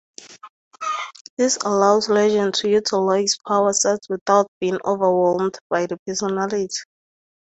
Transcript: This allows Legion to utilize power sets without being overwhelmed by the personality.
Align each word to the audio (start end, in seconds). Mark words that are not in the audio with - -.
This 1.37 1.57
allows 1.57 2.09
Legion 2.09 2.51
to 2.53 2.67
utilize 2.67 3.37
power 3.47 3.71
sets 3.71 4.09
without 4.09 4.47
being 4.59 4.79
overwhelmed 4.83 5.59
by 5.69 5.85
the 5.85 5.99
personality. 6.07 6.73